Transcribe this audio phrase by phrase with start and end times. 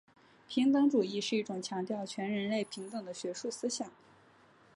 [0.49, 3.87] 平等主义是一种强调全人类平等的学术思想。